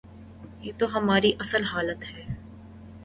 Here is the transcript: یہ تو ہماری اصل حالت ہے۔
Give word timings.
یہ 0.61 0.71
تو 0.77 0.85
ہماری 0.97 1.31
اصل 1.39 1.63
حالت 1.63 2.03
ہے۔ 2.11 2.25